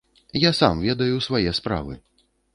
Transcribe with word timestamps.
Я 0.43 0.51
сам 0.59 0.81
ведаю 0.87 1.21
свае 1.27 1.55
справы. 1.61 2.01